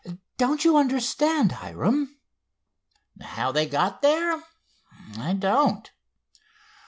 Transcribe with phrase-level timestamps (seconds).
[0.39, 2.17] Don't you understand, Hiram?"
[3.21, 4.41] "How they got there?
[5.15, 5.91] I don't."